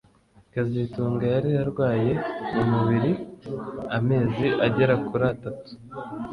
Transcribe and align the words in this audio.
kazitunga 0.53 1.23
yari 1.33 1.49
arwaye 1.63 2.11
mu 2.53 2.63
buriri 2.83 3.11
amezi 3.97 4.47
agera 4.65 4.95
kuri 5.07 5.25
atatu 5.33 5.71